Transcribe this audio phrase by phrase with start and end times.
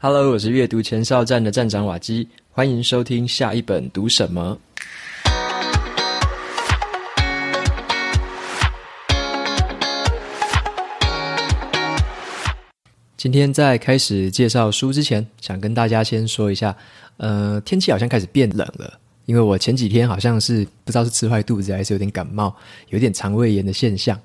[0.00, 4.56] Hello，我是阅读前哨站的站长瓦基，欢迎收听下一本读什么。
[13.16, 16.76] 今天在开始介绍书之前，想跟大家先说一下，
[17.16, 22.54] 呃，天气好像开始变冷了，因为我前几天好像是不知道是吃坏肚子还是有点感冒，
[22.90, 24.16] 有点肠胃炎的现象。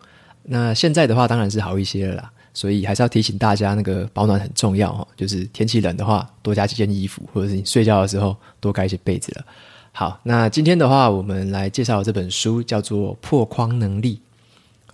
[0.44, 2.32] 那现在的话当然是好一些了啦。
[2.54, 5.08] 所以还是要提醒大家，那个保暖很重要哈。
[5.16, 9.46] 就是天气冷的话，多加几件衣服，或者是你睡觉的时候多盖一些被子了。
[9.92, 14.16] 好，那今天的话，我们来介绍这本书，叫做《破框能力》。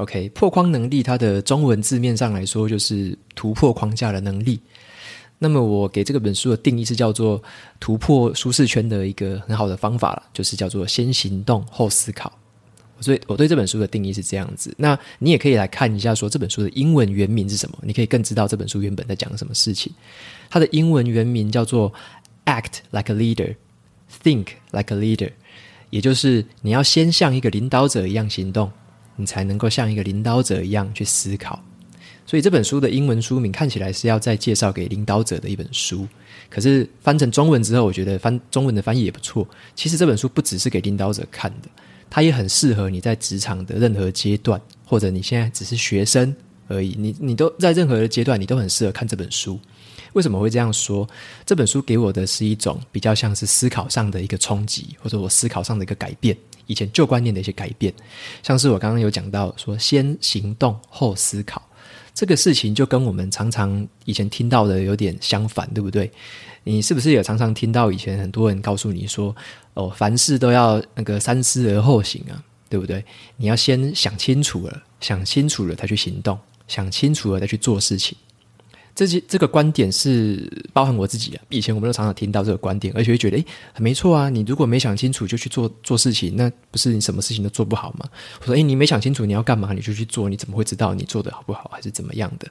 [0.01, 4.59] OK，破框能力它的中文字面上来说就是突破框架的能力。
[5.37, 7.41] 那么我给这个本书的定义是叫做
[7.79, 12.31] 突破舒适圈的一个很好的方法了，就是叫做先行动后思考。
[13.01, 19.93] 所以我对这本书的定义是这样子，那你也可以来看一下，说这本书的英文原名是什么，你可以更知道这本书原本在讲什么事情。
[20.49, 21.93] 它的英文原名叫做
[22.45, 23.55] “Act like a leader,
[24.23, 25.31] think like a leader”，
[25.89, 28.71] 也就是你要先像一个领导者一样行动，
[29.15, 31.63] 你才能够像一个领导者一样去思考。
[32.25, 36.07] 所以这本书的英文书名看起来是要再介绍给领导者的一本书，
[36.47, 39.47] 可是翻成中文之后，我觉得翻中文的翻译也不错。
[39.75, 41.69] 其实这本书不只是给领导者看的。
[42.09, 46.35] 它也很适合你在职场的任何阶段，或者你现在只是学生
[46.67, 49.59] 而已，你你都在任何的阶段，你都很适合看这本书。
[50.13, 51.07] 为什么会这样说？
[51.45, 57.93] 这本书给我的是一种比较像是思考上的一个冲击，或者我思考上的一个改变，以前旧观念的一些改变。
[58.41, 61.61] 像是我刚刚有讲到说，先行动后思考
[62.13, 66.11] 这个事情，就跟我们常常以前听到的有点相反，对不对？
[66.65, 69.35] 你是不是也常常听到以前很多人告诉你说，
[69.73, 73.03] 哦，凡事都要那个三思而后行啊，对不对？
[73.37, 76.37] 你要先想清楚了，想清楚了再去行动，
[76.67, 78.17] 想清楚了再去做事情。
[78.95, 81.43] 这些这个观点是包含我自己啊。
[81.49, 83.45] 以前我们都常常听到这个观点，而且会觉得，诶，
[83.77, 84.29] 没错啊。
[84.29, 88.05] 你如果没想清楚就去做做事情，那不是你什么事情都做不好吗？
[88.41, 92.47] 我说，诶，你没想清楚你要干嘛，你就去做，你怎么会知道你做得好不好，还是怎么样的？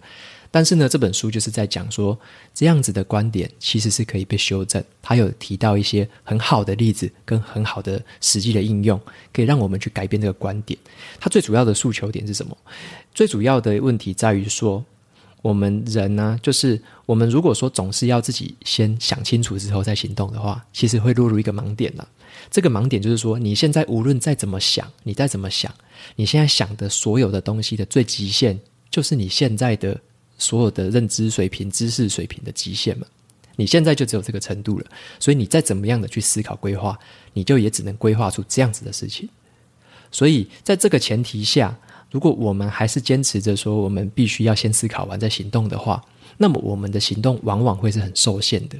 [0.50, 2.18] 但是呢，这本书就是在讲说，
[2.54, 4.82] 这样子的观点其实是可以被修正。
[5.02, 8.98] 他有提到一些很好的例子跟很好的实际的应用，
[9.30, 10.78] 可以让我们去改变这个观点。
[11.20, 12.56] 他最主要的诉求点是什么？
[13.12, 14.82] 最主要的问题在于说，
[15.42, 22.08] 我们人呢，就是我们如果说总是要自己先想清楚之后再行动的话，其实会落入一个盲点了。
[22.50, 25.72] 这个盲点就是说，你现在无论再怎么想，你再怎么想，
[26.16, 28.58] 你现在想的所有的东西的最极限，
[28.90, 29.98] 就是你现在的。
[30.40, 33.04] 所有的认知水平、知识水平的极限嘛，
[33.56, 34.86] 你现在就只有这个程度了，
[35.18, 36.96] 所以你再怎么样的去思考规划，
[37.32, 39.28] 你就也只能规划出这样子的事情。
[40.12, 41.76] 所以在这个前提下，
[42.10, 46.02] 如果我们还是坚持着说我们必须要先思考完再行动的话，
[46.36, 48.76] 那么我们的行动往往会是很受限的，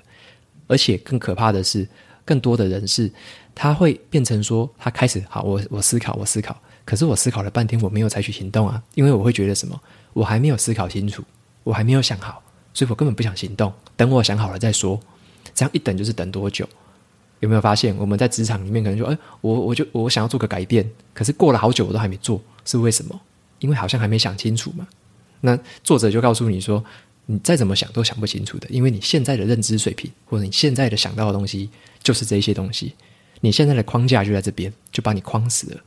[0.67, 1.87] 而且更可怕的是，
[2.25, 3.11] 更多的人是
[3.55, 9.79] 他会变成说他开始好，我我思考，我思考，可是我思考了半天我没有采取行动啊，因为我会觉得什么，
[10.13, 11.23] 我还没有思考清楚。
[11.65, 13.71] 我还没有想好，所以我根本不想行动。
[13.95, 14.99] 等我想好了再说。
[15.55, 16.67] 这样一等就是等多久？
[17.41, 23.21] 有没有发现我们在职场里面可能说：“哎，我我就我想要做个改变，可是过了好久我都还没做，是为什么？
[23.59, 24.87] 因为好像还没想清楚嘛。”
[25.41, 26.85] 那作者就告诉你说
[27.27, 31.71] ：“你再怎么想都想不清楚的，因为你现在的认知水平或者你现在的想到的东西
[32.03, 32.95] 就是这些东西，
[33.41, 35.81] 你现在的框架就在这边，就把你框死了。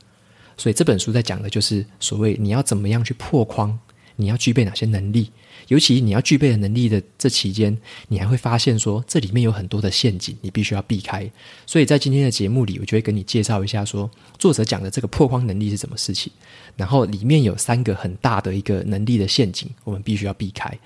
[0.58, 3.78] 所以这本书在讲的就是所谓你要怎么样去破框，
[4.16, 5.32] 你要具备哪些能力。”
[5.68, 7.78] 尤其你要具备的能力的这期间，
[8.10, 11.30] 你还会发现说，这里面有很多的陷阱，你必须要避开。
[11.66, 16.34] 所以在今天的节目里，我就会跟你介绍一下说，说作者讲的这个破框能力是什么事情，
[16.76, 20.78] 然后里面有三个很大的一个能力的陷阱，我们必须要避开。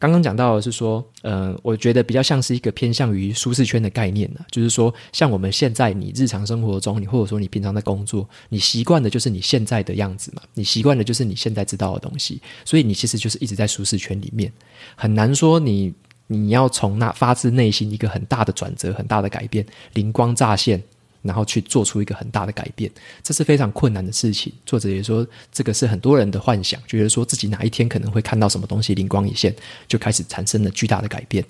[0.00, 14.50] 刚刚讲到的是说，呃，我觉得比较像是一个偏向于舒适圈的概念呢，就是说，像我们现在你日常生活中，你或者说你平常在工作，你习惯的就是你现在的样子嘛，你习惯的就是你现在知道的东西，所以你其实就是一直在舒适圈里面，
[14.96, 15.92] 很难说你
[16.28, 20.82] 你要从那发自内心一个很大的转折、很大的改变，灵光乍现。
[21.22, 22.90] 然后去做出一个很大的改变，
[23.22, 24.52] 这是非常困难的事情。
[24.64, 29.54] 作者也说，这个是很多人的幻想，觉得说自己哪一天可能会看到什么东西灵光一现，
[29.86, 31.44] 就开始产生了巨大的改变。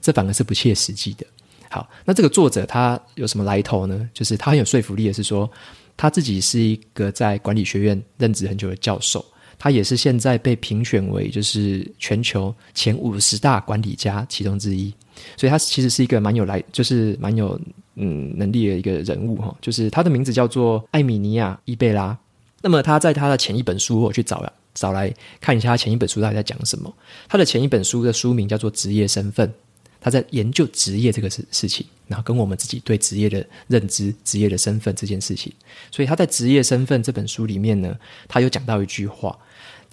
[0.00, 1.26] 这反而是不切实际的。
[1.68, 4.08] 好，那这个作者他有什么来头呢？
[4.14, 5.50] 就是他很有说服力的是说，
[5.96, 9.24] 他自己是一个在管理学院任职很久的教授，
[9.58, 14.92] 他也是现在被评选为就是全球前五十大管理家其中之一。
[15.36, 17.58] 所以他其实是一个蛮有来，就是蛮有
[17.94, 19.56] 嗯能力的一个人物哈。
[19.62, 22.16] 就是他的名字叫做艾米尼亚·伊贝拉。
[22.60, 26.92] 那么他在他的前一本书，我去找了找来看一下他前一本书到底在讲什么。
[27.28, 29.48] 他的前一本书的书名叫做《职业身份》。
[29.98, 35.52] 他在研究职业这个事事情，然后跟我们自己对职业的认知、职业的身份这件事情。
[35.90, 37.96] 所以他在《职业身份》这本书里面呢，
[38.28, 39.36] 他有讲到一句话，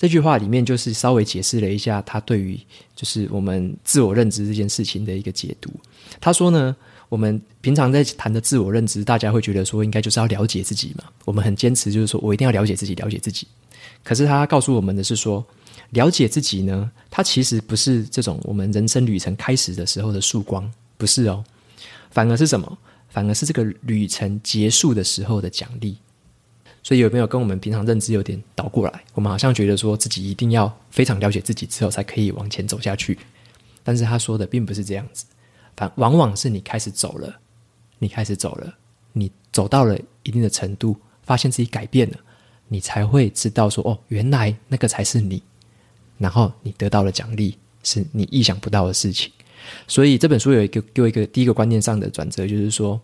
[0.04, 2.60] 这句话里面就是稍微解释了一下他对于
[2.94, 5.72] 就是我们自我认知这件事情的一个解读。
[6.20, 6.76] 他说呢，
[7.08, 13.48] 我们平常在谈的自我认知，大家会觉得说应该就是要了解自己嘛，我们很坚持就是说我一定要了解自己，了解自己。
[14.04, 15.42] 可是他告诉我们的是说，
[15.92, 21.42] 了解自己呢，它其实不是这种我们人生旅程开始的时候的曙光，不是哦，
[22.12, 22.78] 反而是什么？
[23.08, 25.96] 反而是这个旅程结束的时候的奖励。
[26.84, 29.04] 所以有没有跟我们平常认知有点倒过来？
[29.14, 33.18] 我们好像觉得说自己一定要非常了解自己之后才可以往前走下去，
[33.84, 35.26] 但是他说的并不是这样子，
[35.76, 37.40] 反往往是你开始走了，
[38.00, 38.76] 你开始走了，
[39.14, 42.18] 你走到了一定的程度，发现自己改变了。
[42.70, 45.44] 你才会知道说哦，原来那个才是你，
[46.18, 49.32] 然后你得到了奖励，是你意想不到的事情。
[49.88, 53.00] 所以这本书有一个给我一个第一个观念上的转折，就是说，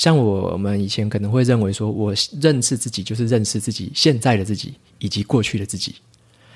[0.00, 5.96] 像我们以前可能会认为说，我认识自己就是认识自己现在的自己以及过去的自己，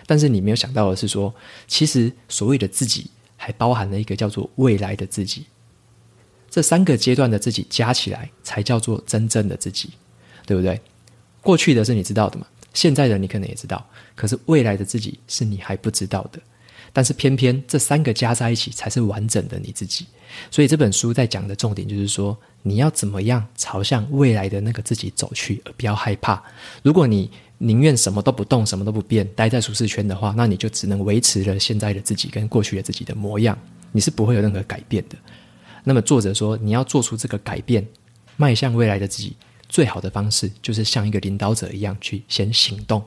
[0.07, 1.33] 但是你没有想到的是说，
[1.67, 3.07] 其实所谓的自己
[3.37, 5.45] 还包含了一个叫做未来的自己，
[6.49, 9.91] 这三个阶段的自己加起来才叫做真正的自己，
[10.47, 10.81] 对不对？
[11.43, 12.47] 过去的是你知道的嘛？
[12.73, 16.41] 现在的你可能也知道，可是未来的自己是你还不知道的。
[16.95, 20.07] 但是偏偏这三个加在一起才是完整的你自己。
[20.51, 26.43] 所以这本书在讲的重点就是说，你要怎么样朝向未来的那个自己走去，而不要害怕。
[26.83, 33.59] 如果你宁愿什么都不动，什么都不变，待在舒适圈的话，那你就只能维持了现在的自己跟过去的自己的模样，
[33.93, 35.17] 你是不会有任何改变的。
[35.85, 37.87] 那么作者说，你要做出这个改变，
[38.37, 39.37] 迈向未来的自己。
[39.67, 43.03] 最好的方式就是像一个领导者一样去先行动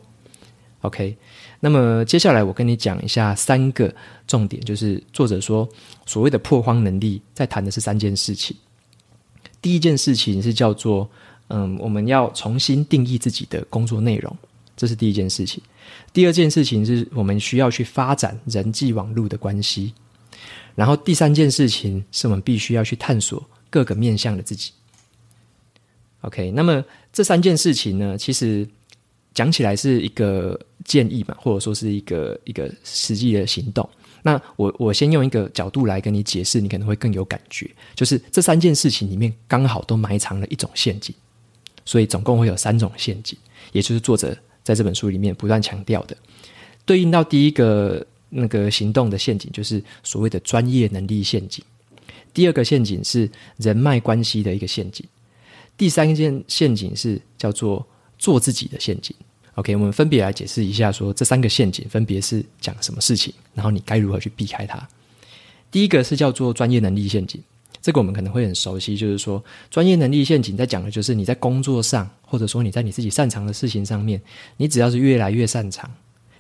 [0.81, 1.15] ，OK。
[1.59, 3.93] 那么接下来我跟你讲一下三个
[4.27, 5.67] 重点，就是作者说
[6.05, 8.55] 所谓的破荒能力，在谈的是三件事情。
[9.61, 11.09] 第一件事情是叫做，
[11.47, 14.37] 嗯，我们要重新定义自己的工作内容，
[14.75, 15.61] 这是第一件事情。
[16.13, 19.93] 第二件事情是我们需要去发展人际网络的关系，
[20.75, 24.71] 然后第三件事情是我们必须要去探索各个面向的自己。
[26.21, 28.67] OK，那么这三件事情呢，其实
[29.37, 33.87] 讲起来是一个建议嘛，或者说是一个一个实际的行动。
[34.23, 37.69] 那我我先用一个角度来跟你解释，你可能会更有感觉。
[37.93, 41.13] 就是这三件事情里面刚好都埋藏了一种陷阱，
[41.85, 43.37] 所以总共会有三种陷阱，
[43.73, 46.17] 也就是作者在这本书里面不断强调的。
[46.83, 51.63] 对应到第一个那个行动的陷阱，就是所谓的专业能力陷阱；
[52.33, 55.05] 第二个陷阱是人脉关系的一个陷阱。
[55.77, 57.85] 第三件陷阱是叫做
[58.17, 59.15] 做自己的陷阱。
[59.55, 64.87] OK，我们分别来解释一下，说这三个陷阱分别是讲什么事情，然后你该如何去避开它。
[65.71, 67.41] 第一个是叫做专业能力陷阱，
[67.81, 74.21] 这个我们可能会很熟悉，就是说专业能力陷阱在讲的就是你在工作上，或者说你在你自己擅长的事情上面，
[74.57, 75.89] 你只要是越来越擅长，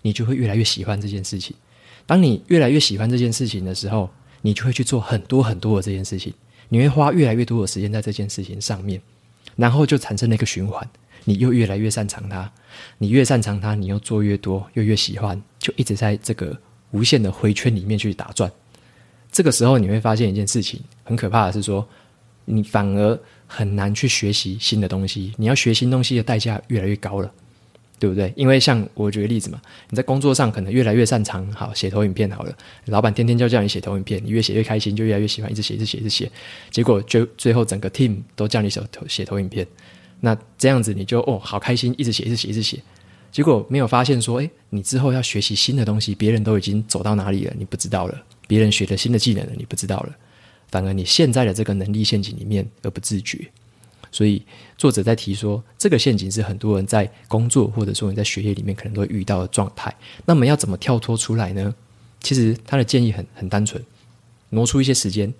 [0.03, 1.55] 你就会越来越喜欢这件事情。
[2.05, 4.07] 当你越来越喜欢这件事情的时候，
[4.43, 6.31] 你就会去做很多很多的这件事情，
[6.69, 9.01] 你会花越来越多的时间在这件事情上面。
[9.55, 10.87] 然后就产生了一个循环，
[11.27, 12.49] 你又越来越擅长它，
[12.99, 16.57] 你越擅长它，你又做越多，又越喜欢，就一直在这个
[16.91, 18.49] 无限的回圈里面去打转。
[19.29, 21.85] 这个时候你会发现一件事情，很可怕的是说，
[22.45, 27.29] 你反而很难去学习新的东西，你要学新东西的代价越来越高了。
[27.99, 28.31] 对不对？
[28.35, 32.55] 因为像我举个例子嘛，你在工作上可能越来越擅长，好写投影片好了，
[32.85, 36.31] 老板天天就叫你写投影片，你越写越开心，就越来越喜欢，一直写，一直写，一直写，
[36.69, 39.65] 结果就最后整个 team 都叫你写投写投影片，
[40.19, 42.81] 那这样子你就哦好开心，一直写，一直写，一直写，
[43.31, 50.15] 结果没有发现说，诶，你之后要学习新的东西，别人都已经走到哪里了，你不知道了，别人学的新的技能了，你不知道了，
[50.69, 53.47] 反而你现在的这个能力陷阱里面而不自觉。
[54.09, 54.41] 所以
[54.77, 59.93] 作者在提说，这个陷阱是很多人在工作或者说你在学业里面可能都会遇到的状态。
[60.25, 61.75] 那么要怎么跳脱出来呢？
[62.21, 63.83] 其实他的建议很很单纯，
[64.49, 65.31] 挪出一些时间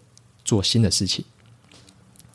[0.43, 1.23] 做新的事情。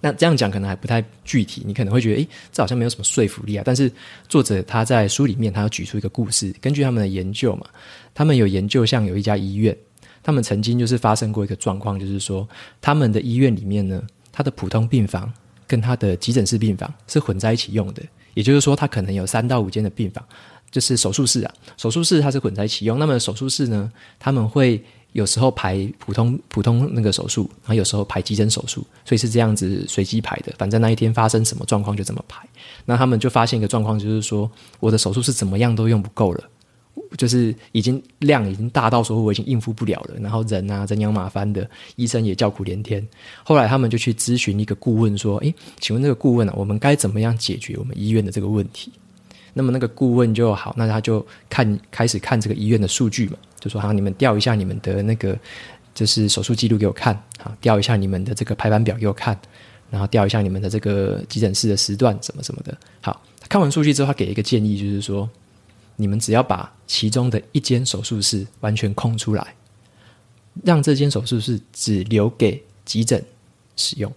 [0.02, 3.62] 那这样讲可能还不太具体，你可能会觉得，诶，这好像没有什么说服力啊。
[3.64, 3.90] 但是
[4.28, 7.66] 作者他在书里面他要举出一个故事，根据他们的研究嘛，
[8.12, 9.74] 他们有研究像有一家医院，
[10.22, 12.46] 他们曾经就是发生过一个状况，就是说
[12.82, 15.32] 他们的医院里面呢，他的普通病房。
[15.64, 18.02] 跟他的急诊室病房是混在一起用的，
[18.34, 20.22] 也就是说，他可能有三到五间的病房，
[20.70, 21.54] 就是手术室啊。
[21.78, 30.52] 手术室它是混在一起用，那么手术室呢，他们会有时候排普通普通那个手术，然后有时候排急诊手术，所以是这样子随机排的。
[30.58, 32.46] 反正那一天发生什么状况就怎么排。
[32.84, 34.50] 那他们就发现一个状况，就是说
[34.80, 36.44] 我的手术是怎么样都用不够了，
[37.18, 43.06] 就是已经量已经大到说我已经应付不了了，然后人啊人仰马翻的，医生也叫苦连天。
[43.44, 48.90] 后来他们就去咨询一个顾问说：“诶，请问这个顾问啊，我们该怎么样解决我们医院的这个问题？”
[49.52, 55.38] 那么那个顾问就好，那他就看开始看这个医院的数据嘛，就说：“好，你们调一下你们的那个
[55.94, 59.38] 就是手术记录给我看，好，调一下你们的这个排班表给我看，
[59.90, 65.28] 然后调一下你们的这个急诊室的时段什么什么的。”好，看完数据之后，他给一个建议，就是说。
[65.94, 69.54] 你们只要把其中的一间手术室完全空出来，
[70.64, 73.22] 让这间手术室只留给急诊
[73.76, 74.10] 使用。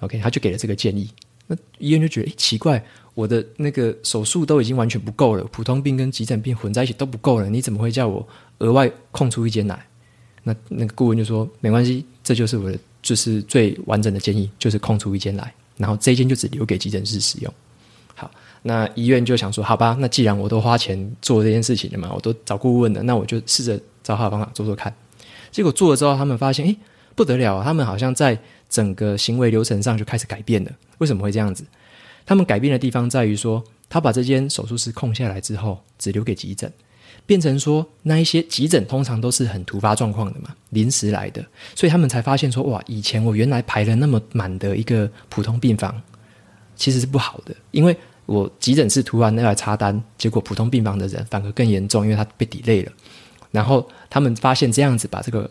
[0.00, 1.08] OK，他就给了这个建议。
[1.50, 2.80] 那医院就觉得，诶，奇怪，
[3.12, 8.24] 我的那个手术都已经完全不够了，普通病跟急诊病混在一起都不够了，你怎么会叫我
[8.58, 9.84] 额外空出一间来？
[10.44, 17.52] 那那个顾问就说，没关系，这就是我的，就是最完整的建议，就是空出一间来，然后这一间就只留给急诊室使用。
[18.14, 18.30] 好
[18.62, 24.94] 那医院就想说，好吧，那既然我都花钱做这件事情了嘛，我都找顾问了，那我就试着找好方法做做看。
[25.50, 26.76] 结果做了之后，他们发现，诶，
[27.14, 28.38] 不得了，他们好像在
[28.70, 30.70] 整个行为流程上就开始改变了。
[30.96, 31.62] 为什么会这样子？
[32.24, 36.72] 他们改变的地方在于说，他把这间手术室空下来之后，只留给急诊，
[37.26, 46.00] 变成说那一些急诊通常都是很突发状况的嘛，临时来的，所以他们才发现说，哇，以前我原来排了那么满的一个普通病房，
[46.76, 47.94] 其实是不好的，因为。
[48.26, 52.92] 我急诊室突然要来插单，结果普通病房的人反而更严重，因为他被抵累了。
[53.50, 55.50] 然后他们发现这样子把这个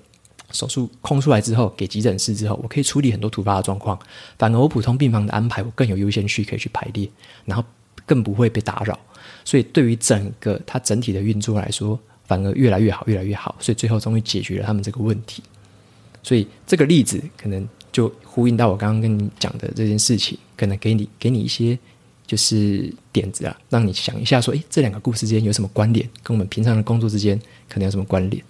[0.51, 3.98] 手术空出来之后，给急诊室之后，我可以处理很多突发的状况。
[4.38, 7.10] 反而我普通病房的安排，我更有优先序可以去排列，
[7.46, 7.63] 然后
[8.06, 8.98] 更不会被打扰。
[9.46, 13.56] 所以对于整个它整体的运作来说，反而越来越好，越来越好。
[13.60, 15.44] 所以最后终于解决了他们这个问题。
[16.24, 21.77] 所以这个例子可能就呼应到我刚刚跟你讲的这件事情，可能给你给你一些。
[22.29, 26.08] 就是点子啊，让你想一下，说，诶，这两个故事之间有什么关联？
[26.22, 27.36] 跟我们平常的工作之间
[27.68, 28.44] 可能有什么关联？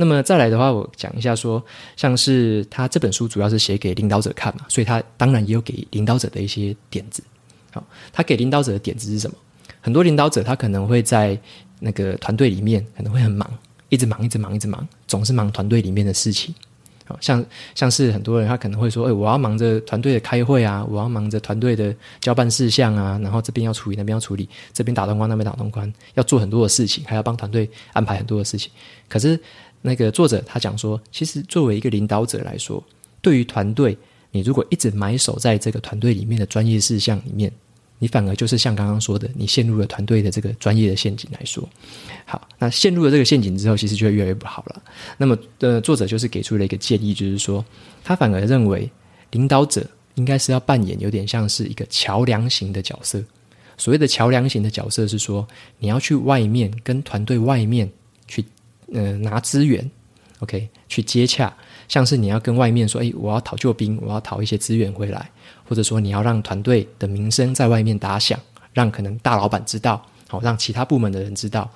[0.00, 1.62] 那么再来的话，我讲一下说，
[1.94, 7.22] 像是他这本书主要是写给领导者看嘛，所以他当然也有给领导者的一些点子。
[7.70, 9.36] 好，他给领导者的点子是什么？
[9.82, 11.38] 很多领导者他可能会在
[11.80, 13.46] 那个团队里面可能会很忙，
[13.90, 16.54] 一直忙，一直忙，一直忙，总是忙团队里面的事情。
[17.06, 28.70] 好像像是很多人，他可能会说：“哎，我要忙着团队的开会啊，我要忙着团队的交办事项啊，然后这边要处理，那边要处理，这边打通关，那边打通关，要做很多的事情，还要帮团队安排很多的事情。”
[29.10, 29.36] 可是
[29.82, 32.82] 那个作者他讲说，其实作为一个领导者来说，
[33.20, 33.96] 对于团队，
[34.30, 37.52] 你如果一直埋首在这个团队里面的专业事项里面。
[38.02, 41.68] 你反而就是像刚刚说的，你陷入了团队的这个专业的陷阱来说，
[42.24, 44.82] 好，那陷入了这个陷阱之后，其实就会越来越不好了。
[45.18, 47.62] 那么，呃，作者就是给出了一个建议，就是说，
[48.02, 48.90] 他反而认为
[49.32, 53.22] 领导者应该是要扮演有点像是一个桥梁型的角色。
[53.76, 55.46] 所谓的桥梁型的角色是说，
[55.78, 57.86] 你要去外面跟团队外面，
[58.92, 59.88] 呃，拿资源
[60.40, 61.52] ，OK，去接洽。
[61.88, 65.30] 像是你要跟外面说，诶，我要讨救兵，我要讨一些资源回来，
[65.68, 68.38] 或者说你要让团队的名声在外面打响，
[68.72, 71.68] 让可能大老板知道，好，让其他部门的人知道，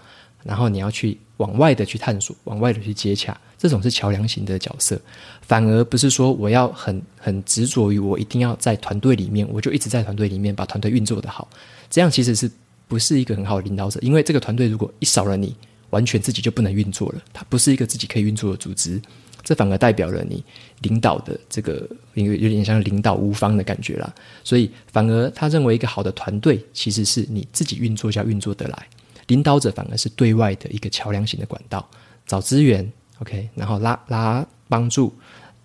[0.45, 5.01] 然后你要去往外的去探索，往外的去接洽，这种是桥梁型的角色，
[5.43, 11.49] 反而不是说我要很很执着于我一定要在团队里面，我就一直在团队里面把团队运作得好，
[11.91, 12.51] 这样其实是
[12.87, 13.99] 不是一个很好的领导者？
[14.01, 15.57] 因为这个团队如果一少了你，
[15.95, 19.01] 完全自己就不能运作了，它不是一个自己可以运作的组织。
[19.45, 20.43] 这反而代表了你
[20.81, 24.13] 领导的这个，因为有点像领导无方的感觉啦。
[24.43, 28.89] 所以反而他认为一个好的团队其实是你自己运作就要运作得来，
[29.29, 31.87] 领导者反而是对外的一个桥梁型的管道，
[32.27, 35.15] 找资源，OK，然后拉拉帮助，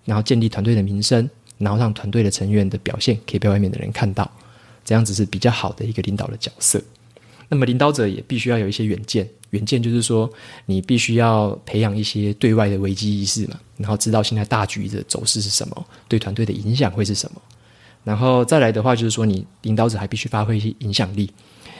[0.05, 4.29] 然后建立团队的名声，然后让团队的成员的表现可以被外面的人看到，
[4.83, 6.83] 这样子是比较好的一个领导的角色。
[7.49, 9.27] 那么领导者也必须要有一些远见。
[9.49, 10.31] 远见就是说，
[10.67, 17.41] 你必须要培养一些对外的危机意识嘛，然后知道现在大局的走势是什么，对团队的影响会是什么。
[18.03, 21.31] 然后再来的话，就是说你领导者还必须发挥一些影响力，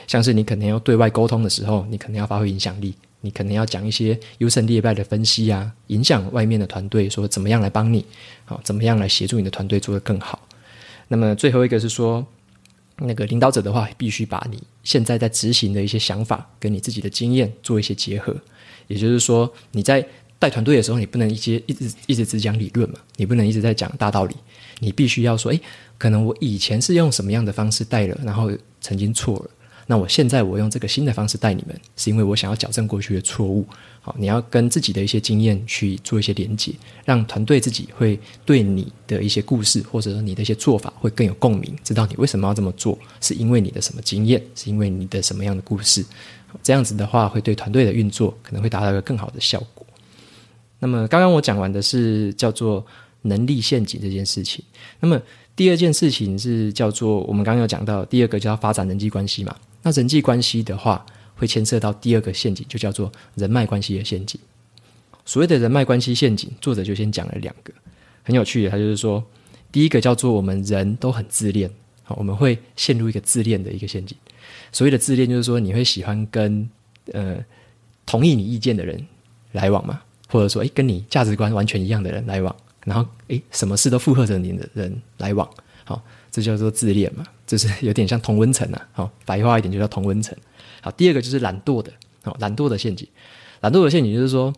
[0.08, 8.04] 像是你可能要对外沟通的时候，你可能要发挥影响力，你可能要讲一些优胜劣败的分析啊，影响外面的团队说怎么样来帮你，
[8.44, 10.40] 好，怎么样来协助你的团队做得更好。
[11.06, 12.26] 那么最后一个是说。
[13.02, 18.34] 那个领导者的话，必须把你现在在执行的一些想法跟你自己的经验做一些结合。
[18.86, 20.04] 也就是说，你在
[20.38, 24.34] 带团队的时候，你不能一直一直一直只讲理论嘛，你不能一直在讲大道理。
[24.80, 25.60] 你必须要说，诶，
[25.98, 29.50] 可能我以前是用什么样的方式带了，然后曾经错了。
[29.86, 33.66] 那我现在我用这个新的方式带你们，是因为我想要矫正过去的错误。
[34.02, 36.72] 好，你要跟自己的一些经验去做一些连结，
[37.04, 46.04] 让团队自己会对你的一些故事或者说你的一些做法会更有共鸣，知道你为什么要这么做，是因为你的什么经验，是因为你的什么样的故事。
[46.62, 49.86] 这样子的话，会对团队的运作可能会达到一个更好的效果。
[50.78, 52.84] 那么刚刚我讲完的是叫做
[53.22, 54.64] 能力陷阱这件事情。
[54.98, 55.20] 那么
[55.54, 59.54] 第二件事情是叫做我们刚刚有讲到第二个叫发展人际关系嘛？
[59.82, 61.04] 那人际关系的话，
[61.40, 64.38] 会牵涉到第二个陷阱，就叫做人脉关系的陷阱。
[65.24, 67.72] 所谓的人脉关系陷阱，作者就先讲了两个，
[68.22, 68.68] 很有趣的。
[68.68, 69.24] 他就是说，
[69.72, 71.70] 第一个叫做我们人都很自恋，
[72.02, 74.14] 好，我们会陷入一个自恋的一个陷阱。
[74.70, 76.68] 所谓的自恋，就是说你会喜欢跟
[77.12, 77.42] 呃
[78.04, 79.02] 同意你意见的人
[79.52, 82.54] 来往嘛，或者说诶跟你价值观完全一样的人来往，
[82.84, 85.48] 然后诶什么事都附和着你的人来往，
[85.84, 90.36] 好，这叫做自恋嘛，就是有点像同温层啊，好，白话一点就叫同温层。
[90.80, 91.92] 好，第二个就是懒惰的，
[92.24, 93.06] 哦，懒惰的陷阱。
[93.60, 94.52] 懒惰的陷阱就是说，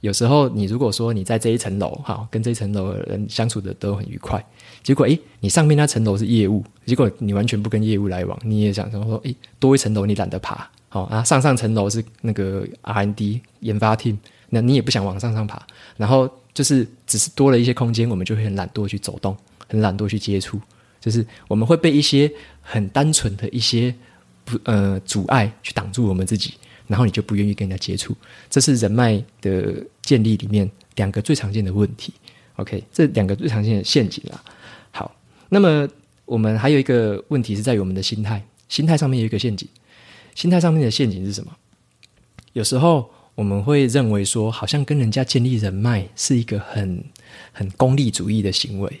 [0.00, 4.44] 有时候你如果说你在这一层楼，好，跟这一层楼的人相处的都很愉快，
[4.82, 14.16] 结果诶，你上面那层楼是业务，结果你完全不跟业务来往，你也想说，诶，多一层楼你懒得爬，好啊，上上层楼是那个 R&D 研发 team，
[14.50, 15.64] 那你也不想往上上爬，
[15.96, 19.36] 然后就是只是多了一些空间，我们就会很懒惰去走动，
[19.68, 20.60] 很懒惰去接触，
[21.00, 22.28] 就是我们会被一些
[22.60, 23.94] 很单纯的一些。
[24.64, 26.54] 呃，阻碍去挡住我们自己，
[26.86, 28.16] 然后你就不愿意跟人家接触，
[28.48, 32.12] 这是人脉的建立里面两个最常见的问题。
[32.56, 34.42] OK，这两个最常见的陷阱啊。
[34.90, 35.14] 好，
[35.48, 35.88] 那么
[36.24, 39.68] 我们还有一个问题是在于我们的心态，心态上面有一个陷阱。
[40.34, 41.52] 心态上面的陷阱是什么？
[42.52, 47.04] 有时候我们会认为说，好像跟人家建立人脉是一个很
[47.52, 49.00] 很功利主义的行为。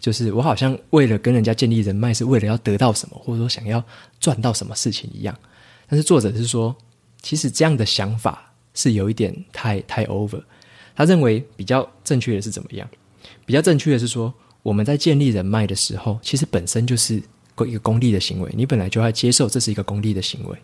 [0.00, 3.84] 就是我好像为了跟人家建立人脉，是为了要得到什么，或者说想要
[4.18, 5.38] 赚到什么事情一样。
[5.86, 6.74] 但是作者是说，
[7.20, 10.42] 其实这样的想法是有一点太太 over。
[10.96, 12.88] 他认为比较正确的是怎么样？
[13.44, 17.22] 比较正确的是说，我们在建立人脉的时候，其实本身就是
[17.66, 18.50] 一个功利的行为。
[18.54, 20.58] 你本来就要接受这是一个功利的行为。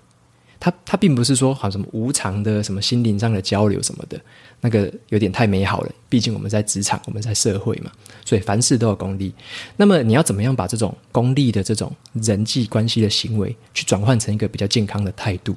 [0.67, 4.21] 他他并不是说好什么无偿的什么心灵上的交流什么的，
[4.61, 5.93] 那个有点太美好了。
[6.09, 7.93] 毕竟我们在职场，我们在社会嘛，
[8.25, 9.33] 所以凡事都有功利。
[9.77, 15.55] 那么你要怎么样把这种功利的这种人际关系的行为，去转换成一个比较健康的态度？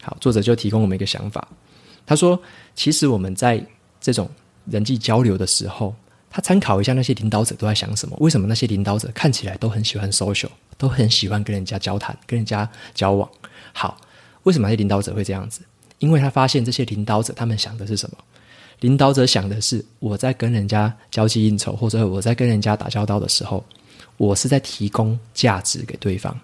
[0.00, 1.46] 好，作者就提供我们一个想法。
[2.06, 2.40] 他说，
[2.74, 3.62] 其实我们在
[4.00, 4.30] 这种
[4.64, 5.94] 人际交流的时候，
[6.30, 8.16] 他参考一下那些领导者都在想什么？
[8.18, 13.28] 为什么那些领导者看起来都很喜欢 social，都很喜欢跟人家交谈、跟人家交往？
[13.74, 13.98] 好。
[14.44, 15.60] 为什么那些领导者会这样子？
[15.98, 18.16] 因为他发现这些领导者他们想的是什么？
[18.80, 23.64] 领导者想的是，我在跟人家交际应酬，或者我在跟人家打交道的时候，
[24.16, 26.36] 我是在提供价值给对方。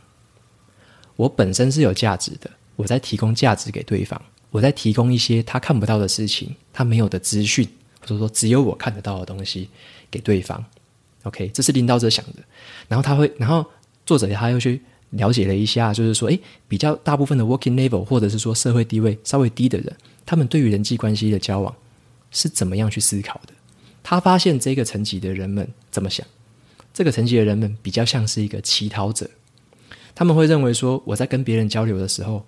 [1.16, 7.68] 我本身是有价值的，我在提供价值给对方，我在提供一些他看不到的事情，他没有的资讯，
[8.00, 9.68] 或者说只有我看得到的东西
[10.08, 10.64] 给对方。
[11.24, 12.34] OK，这是领导者想的。
[12.86, 13.66] 然后他会，然后
[14.06, 14.80] 作者他又去。
[15.10, 21.74] 了解了一下，就是说，诶，比较大部分的 working level 或者是说社会地位稍微低的人，他们对于人际关系的交往
[22.30, 23.52] 是怎么样去思考的？
[24.02, 26.26] 他发现这个层级的人们怎么想？
[26.92, 29.28] 这个层级的人们比较像是一个乞讨者，
[30.14, 32.44] 他们会认为说，我在跟别人交流的时候，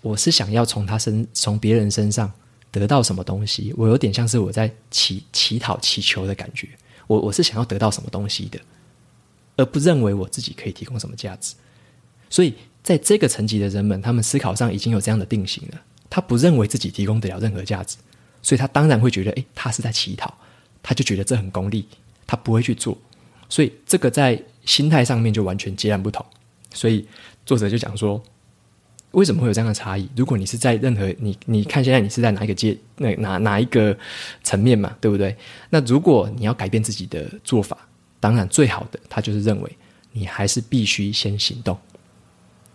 [0.00, 2.32] 我是想要从他身从别人身上
[2.70, 6.68] 得到什么东西，我有点像是我在乞乞讨祈求的感觉，
[7.06, 8.58] 我我是想要得到什么东西的，
[9.56, 11.54] 而不认为我自己可以提供什么价值。
[12.32, 15.80] 所以，在这个层级的人们，他们思考上已经有这样的定型了。
[16.08, 17.98] 他不认为自己提供得了任何价值，
[18.40, 20.32] 所以他当然会觉得，诶，他是在乞讨，
[20.82, 21.86] 他就觉得这很功利，
[22.26, 22.96] 他不会去做。
[23.50, 26.24] 所以，这个在心态上面就完全截然不同。
[26.72, 27.06] 所以，
[27.44, 28.22] 作者就讲说，
[29.10, 30.08] 为什么会有这样的差异？
[30.16, 33.94] 如果你是在任何你你看现在你是在哪一个阶那哪哪一个
[34.42, 35.36] 层面嘛，对不对？
[35.68, 37.76] 那如果你要改变自己的做法，
[38.18, 39.70] 当然最好的，他就是认为
[40.12, 41.78] 你还是必须先行动。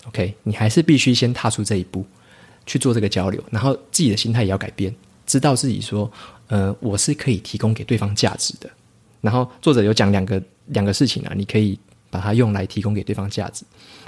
[0.07, 2.05] OK，你还是必须先踏出这一步
[2.65, 4.93] 去做这个交流，然后自己的心态也要改变，
[5.25, 6.11] 知道自己说，
[6.47, 8.69] 呃，我是可以提供给对方价值的。
[9.21, 11.77] 然后作者有讲两个两个事情啊，你可以
[12.09, 13.63] 把它用来提供给对方价值。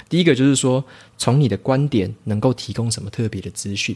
[0.08, 0.82] 第一个就是说，
[1.18, 3.94] 从你的观点能够提供什么特别的资讯。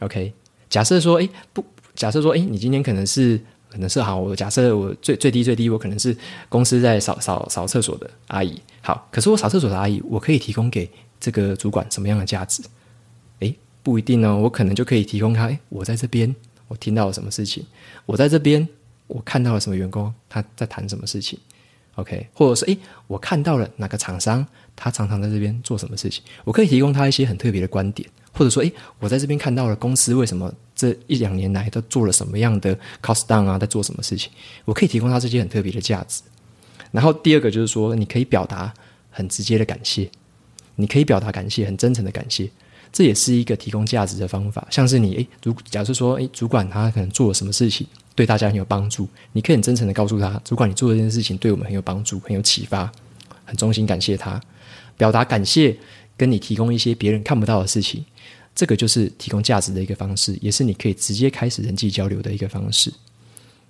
[0.00, 0.32] OK，
[0.68, 3.40] 假设说，诶，不，假设说，诶，你今天可能是。
[3.74, 6.16] 可能是好，我假设我最最低最低，我可能是
[6.48, 8.62] 公司在扫扫扫厕所的阿姨。
[8.80, 12.62] 好，可是我扫厕所的阿姨，我可以提供给这个主管什么样的价值？
[13.40, 15.46] 诶，不一定哦，我可能就可以提供他。
[15.48, 16.32] 诶，我在这边，
[16.68, 17.66] 我听到了什么事情？
[18.06, 18.68] 我在这边，
[19.08, 21.36] 我看到了什么员工他在谈什么事情
[21.96, 34.30] ？OK，或者是诶，我看到了哪个厂商，他常常在这边做什么事情，我可以提供他一些很特别的观点，或者说诶，我在这边看到了公司为什么这一两年来都做了什么样的 cost down 啊，在做什么事情，
[34.66, 36.20] 我可以提供他这些很特别的价值。
[36.90, 38.74] 然后第二个就是说，你可以表达
[39.10, 40.10] 很直接的感谢，
[40.74, 42.50] 你可以表达感谢，很真诚的感谢。
[42.92, 52.90] 这也是一个提供价值的方法，像是你诶，如假设说诶，主管他可能做了什么事情对大家很有帮助，你可以很真诚的告诉他，主管你做的这件事情对我们很有帮助，很有启发，
[53.44, 54.40] 很衷心感谢他，
[54.96, 55.76] 表达感谢，
[56.16, 58.04] 跟你提供一些别人看不到的事情，
[58.54, 62.92] 这个就是提供价值的一个方式，也是你可以直接开始人际交流的一个方式。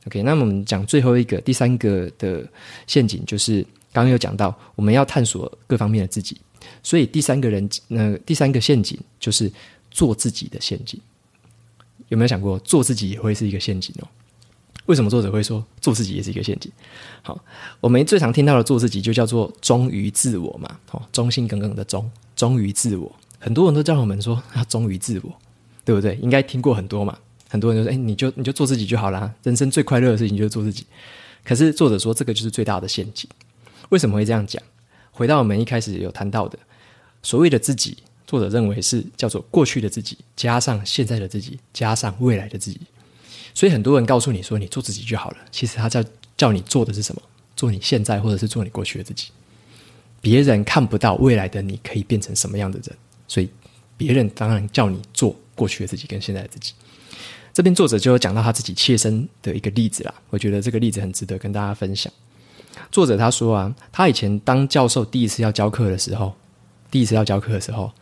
[0.07, 2.47] OK，那我们讲最后一个第三个的
[2.87, 6.37] 陷阱，就是刚刚有讲到，我们要探索各方面的自己。
[6.83, 9.51] 所以第三个人，呃，第三个陷阱就是
[9.91, 11.01] 做自己的陷阱。
[12.09, 14.09] 有没有想过，做自己也会是一个陷阱哦？
[14.85, 16.71] 为什么作者会说做自己也是一个陷阱？
[17.23, 17.43] 好，
[17.81, 23.11] 我们最常听到的做自己就叫做忠于自我嘛，哦，忠心耿耿的忠，忠于自我。
[23.39, 25.33] 很多人都叫我们说要忠于自我，
[25.85, 26.17] 对不对？
[26.23, 27.19] 应该听过很多嘛。
[27.49, 30.87] 很多人就说，哎，你就你就做自己就好啦，人生最快乐的事情就是做自己。
[31.45, 33.29] 可是作者说，这个就是最大的陷阱。
[33.91, 34.61] 为什么会这样讲？
[35.13, 36.59] 回到我们一开始有谈到的，
[37.23, 42.81] 所谓的自己，作者认为是叫做过去的自己加上现在的自己加上未来的自己。
[43.53, 46.03] 所以很多人告诉你说你做自己就好了，其实他叫
[46.37, 47.23] 叫你做的是什么？
[47.55, 49.29] 做你现在或者是做你过去的自己。
[50.25, 52.97] 别人看不到未来的你可以变成什么样的人，
[53.29, 53.49] 所以
[53.95, 56.73] 别人当然叫你做过去的自己跟现在的自己。
[57.53, 62.11] 这边作者就有讲到他自己切身的一个例子啦，我觉得这个例子很值得跟大家分享。
[62.91, 66.35] 作者他说啊，他以前当教授第一次要教课的时候，
[66.91, 67.93] 第一次要教课的时候，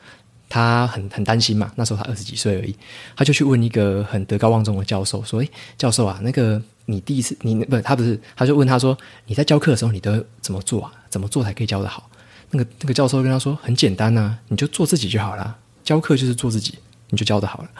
[0.48, 1.72] 他很很担心嘛。
[1.74, 2.76] 那时候他二十几岁而已，
[3.16, 10.92] 他就去问一个很德高望重的教授说：“诶，教授啊，那个你第一次你不他不是，他就问他说，你在教课的时候你都怎么做啊？
[11.10, 12.08] 怎么做才可以教得好？”
[12.52, 15.58] 那个那个教授跟他说：“很简单呐，你就做自己就好了。
[15.82, 16.78] 教课就是做自己，
[17.10, 17.70] 你就教得好了。”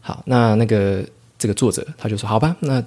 [0.00, 1.04] 好，那那个
[1.38, 2.82] 这个作者他就说：“好吧，那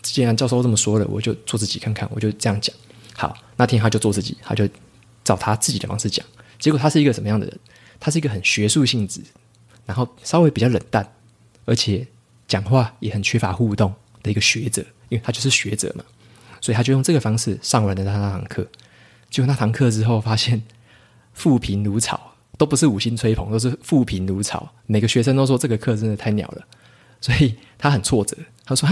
[0.00, 2.74] 既然教授这么说了，我就做自己看看。”我就这样讲。
[3.14, 4.68] 好，那天他就做自己，他就
[5.22, 6.24] 照他自己的方式讲。
[6.58, 7.58] 结果他是一个什么样的人？
[8.00, 9.20] 他是一个很学术性质，
[9.84, 11.06] 然后稍微比较冷淡，
[11.64, 12.06] 而且
[12.46, 14.84] 讲话也很缺乏互动的一个学者。
[15.08, 16.04] 因为他就是学者嘛，
[16.60, 18.66] 所以他就用这个方式上完了他那堂课。
[19.30, 20.60] 结果那堂课之后，发现
[21.36, 22.20] 富贫如潮，
[22.58, 24.68] 都不是五星吹捧，都是富贫如潮。
[24.86, 26.64] 每个学生都说这个课真的太鸟了，
[27.20, 28.36] 所以他很挫折。
[28.64, 28.88] 他说：“，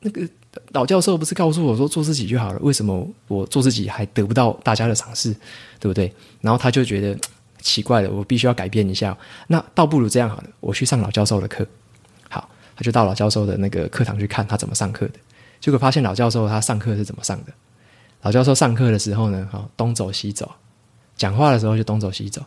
[0.00, 0.28] 那个。”
[0.70, 2.60] 老教授不是告诉我说做自己就好了？
[2.60, 5.34] 为什么我做自己还得不到大家的赏识，
[5.80, 6.12] 对不对？
[6.40, 7.18] 然后他就觉得
[7.60, 9.18] 奇怪了，我必须要改变一下。
[9.48, 11.66] 那倒不如这样好了，我去上老教授的课。
[12.28, 15.14] 好，他就到老教授的那个课堂去看他怎么上课的。
[15.58, 17.52] 结果发现老教授他上课是怎么上的？
[18.22, 20.48] 老教授上课的时候呢，哈，东走西走，
[21.16, 22.42] 讲话的时候就东走西走。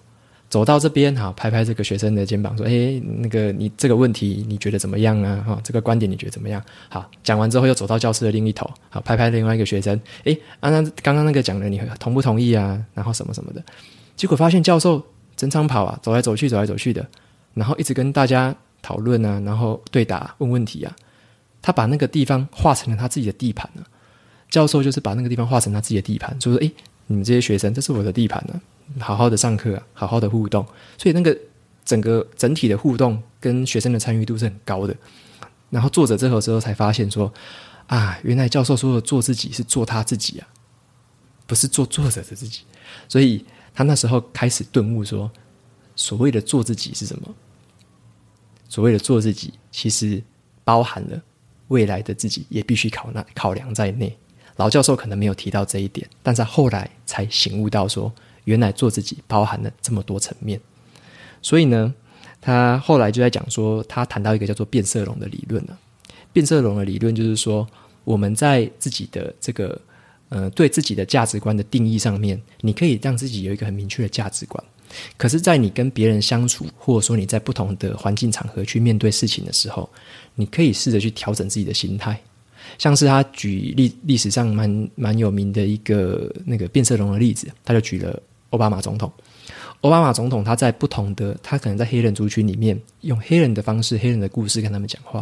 [0.49, 5.43] 走到这边，好，拍拍这个学生的肩膀，说：“诶，那个你这个问题你觉得怎么样啊？
[5.45, 12.82] 哈，这个观点你觉得怎么样？”好，讲完之后又走到教室的另一头，好，拍拍另外一个学生，诶，啊，那刚刚那个讲的你同不同意啊？
[12.93, 13.62] 然后什么什么的，
[14.15, 17.06] 结果发现教授整场跑啊，走来走去，走来走去的，
[17.53, 20.95] 然后一直跟大家讨论啊，然后对答问问题啊，
[21.62, 23.84] 他把那个地方画成了他自己的地盘啊。
[24.49, 26.71] 教授就是把那个地方画成他自己的地盘，就说：“诶，
[27.08, 28.62] 你们这些学生，这是我的地盘呢。”
[29.00, 30.65] 好好的上课，啊好好的互动，
[30.98, 31.38] 所以那个
[31.84, 34.96] 整个整体的互动跟学生的参与度是很高的。
[35.70, 37.32] 然后作者这会之后才发现说，
[37.88, 40.48] 啊，原来教授说的做自己是做他自己啊，
[41.46, 42.62] 不是做作者的自己。
[43.10, 45.30] 所以他那时候开始顿悟说，
[45.98, 47.36] 所谓的做自己是什么？
[48.70, 50.24] 所谓的做自己，其实
[50.63, 51.22] 包含了
[51.67, 54.17] 未来的自己也必须考那考量在内。
[54.58, 58.13] 老教授可能没有提到这一点，但在后来才醒悟到说。
[58.48, 60.58] 原来做自己包含了这么多层面，
[61.41, 61.93] 所以呢，
[62.39, 65.78] 他后来就在讲说，他谈到一个叫做变色龙的理论呢。
[66.32, 67.67] 变色龙的理论就是说，
[68.06, 69.78] 我们在自己的这个
[70.30, 74.63] 呃对自己的价值观的定义上面，你可以让自己有一个很明确的价值观。
[75.17, 79.89] 可是，在你跟别人相处，或者说你在不同的环境场合去面对事情的时候，
[80.36, 82.17] 你可以试着去调整自己的心态。
[82.77, 88.21] 像是他举历历史上蛮蛮有名的一个那个变色龙的例子，他就举了。
[88.51, 89.12] 奥巴马总统，
[89.82, 95.21] 奥巴马总统他在不同的，他可能在黑人族群里面用黑人的方式、黑人的故事跟他们讲话；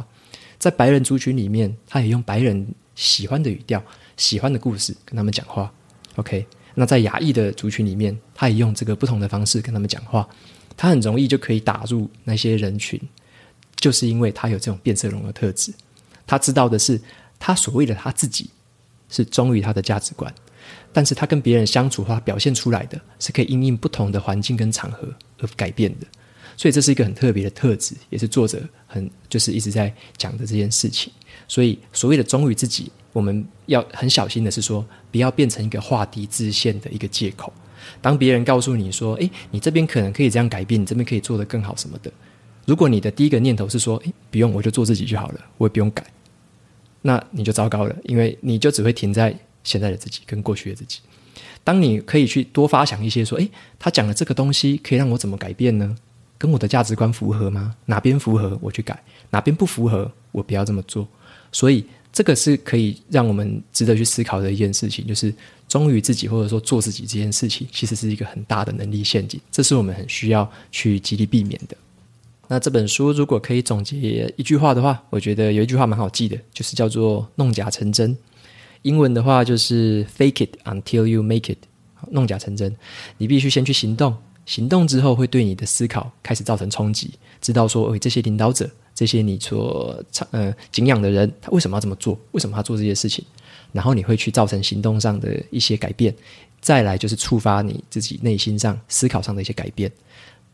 [0.59, 3.83] 在白人族群里面，他也用白人喜欢的语调、
[4.15, 5.73] 喜欢的故事跟他们讲话。
[6.17, 10.29] OK，那在亚裔的族群里面，他也用这个不同的方式跟他们讲话。
[10.77, 13.01] 他很容易就可以打入那些人群，
[13.77, 15.73] 就是因为他有这种变色龙的特质。
[16.27, 17.01] 他知道的是，
[17.39, 18.49] 他所谓的他自己
[19.09, 20.33] 是忠于他的价值观。
[20.91, 25.07] 但是他跟别人相处的话，表现出来的是可以因应不同的环境跟场合
[25.39, 26.07] 而改变的。
[26.57, 31.11] 所以这是一个很特别的特质，也是作者很就是一直在讲的这件事情。
[31.47, 37.51] 所以所谓的忠于自己，我们要很小心的是说，不要变成一个画地自限的一个借口。
[38.01, 42.11] 当别人告诉你说：“诶，你这边可能可以这样改变，你这边可以做得更好什么的。”
[42.65, 46.03] 如果你的第一个念头是说：“诶，不用，我就做自己就好了，我也不用改。”
[47.05, 50.99] 那你就糟糕了，因为你就只会停在现在的自己跟过去的自己。
[51.63, 55.95] 当你可以去多发想一些说：“诶，他讲的这个东西可以让我怎么改变呢？
[56.37, 57.75] 跟我的价值观符合吗？
[57.85, 61.07] 哪边符合我去改，哪边不符合我不要这么做。”
[61.51, 65.33] 所以这个是可以让我们值得去思考的一件事情，就是。
[65.67, 71.75] 忠于自己，或者说做自己这件事情，其实是一个很大的能力陷阱，这是我们很需要去极力避免的。
[72.47, 78.15] 那这本书如果可以总结一句话的话，我觉得有一句话蛮好记的，就是叫做“弄假成真”。
[78.83, 81.57] 英文的话就是 “fake it until you make it”，
[82.11, 82.75] 弄假成真。
[83.17, 92.19] 你必须先去行动，行动之后会对你的思考开始造成冲击，知道说，哦，这些领导者，这些你所呃敬仰的人，他为什么要这么做？
[92.31, 93.25] 为什么他做这些事情？
[93.71, 96.15] 然后你会去造成行动上的一些改变，
[96.61, 99.91] 再来就是触发你自己内心上思考上的一些改变，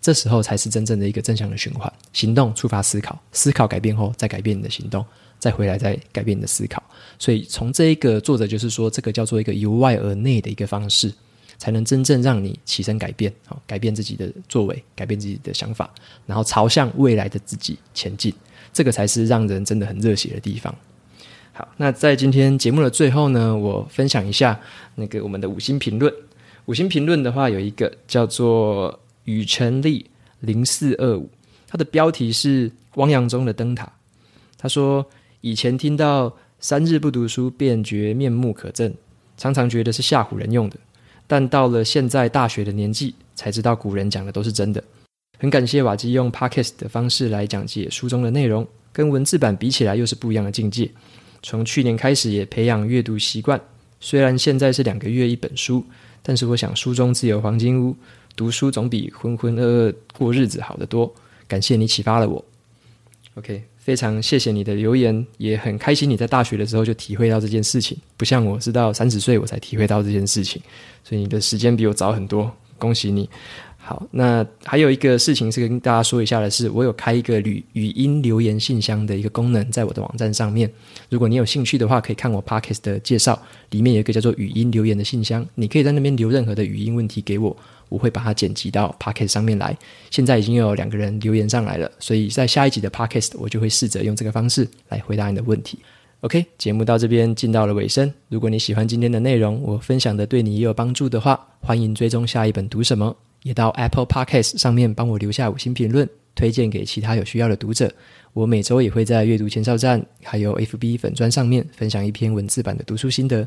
[0.01, 1.91] 这时候才是真正的一个正向的循环。
[2.11, 5.05] 行动触发思考，思考改变后再改变你的行动，
[5.37, 6.83] 再回来再改变你的思考。
[7.19, 11.13] 所以从这一个作者就是说，这个叫做一个由外而内的一个方式，
[11.57, 15.87] 才能真正让你起身改变，好，改变自己的作为，改变自己的想法，
[16.25, 18.33] 然后朝向未来的自己前进。
[18.73, 20.73] 这个才是让人真的很热血的地方。
[21.53, 24.59] 好，那在今天节目的最后呢，我分享一下
[24.95, 26.11] 那个我们的五星评论。
[26.65, 28.97] 五星评论的话，有一个叫做
[29.31, 30.05] 雨辰丽
[30.41, 31.29] 零四二五，
[31.65, 33.89] 它的标题是“汪洋中的灯塔”。
[34.59, 35.05] 他说
[35.39, 38.91] ：“以前听到三日不读书便觉面目可憎，
[39.37, 40.77] 常常觉得是吓唬人用的，
[41.27, 44.83] 但到了现在大学的年纪，才知道古人讲的都是真的。
[45.39, 50.91] 很感谢瓦基用 Podcast 的方式来讲解书中的内容，跟文字版比起来又是不一样的境界。”
[51.41, 53.59] 从去年开始也培养阅读习惯，
[53.99, 55.83] 虽然现在是两个月一本书，
[56.21, 57.95] 但是我想书中自有黄金屋，
[58.35, 61.13] 读书总比浑浑噩噩过日子好得多。
[61.47, 62.43] 感谢你启发了我。
[63.35, 70.61] OK，非常谢谢你的留言，也很开心你在大学的时候就体会到这件事情，不像我是到三十岁我才体会到这件事情，
[71.03, 73.29] 所以你的时间比我早很多，恭喜你。
[73.83, 80.71] 好，那还有一个事情是跟大家说一下的是，我有开一个语语音留言信箱的一个功能，在我的网站上面。
[81.09, 83.41] 如果你有兴趣的话，可以看我 Podcast 的介绍，
[83.71, 87.57] 里面有一个叫做语音留言的信箱，你可以在那边留任何的语音问题给我，
[87.91, 89.77] 我会把它剪辑到 Podcast 上面来。
[90.09, 95.77] 现在已经有两个人留言上来了，所以在下一集的 Podcast 我就会试着用这个方式来回答你的问题。
[96.21, 98.09] OK，节目到这边进到了尾声。
[98.29, 103.13] 如果你喜欢今天的内容，我分享的对你也有帮助的话，欢迎追踪下一本读什么。
[103.43, 107.91] 也到 Apple Podcast 上面帮我留下五星评论，推荐给其他有需要的读者。
[108.33, 113.45] 我每周也会在阅读前哨站还有 FB 粉砖上面分享一篇文字版的读书心得。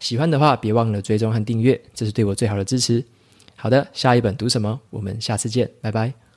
[0.00, 3.02] 喜欢的话，别忘了追踪和订阅，这是对我最好的支持。
[3.60, 4.80] 好的，下一本读什么？
[4.90, 6.27] 我们下次见，拜拜。